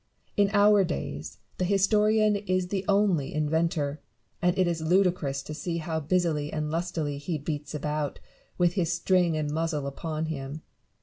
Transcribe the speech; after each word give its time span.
In 0.35 0.49
our 0.51 0.83
days, 0.83 1.37
the 1.59 1.63
historian 1.63 2.35
is 2.35 2.69
the 2.69 2.83
only 2.87 3.35
inventor; 3.35 4.01
and 4.41 4.57
it 4.57 4.65
is 4.65 4.81
ludicrous 4.81 5.43
to 5.43 5.53
see 5.53 5.77
how 5.77 5.99
busily 5.99 6.51
and 6.51 6.71
lustily 6.71 7.19
he 7.19 7.37
beats 7.37 7.75
about, 7.75 8.19
with 8.57 8.73
his 8.73 8.91
string 8.91 9.37
and 9.37 9.51
muzzle 9.51 9.85
upon 9.85 10.25
him. 10.25 10.63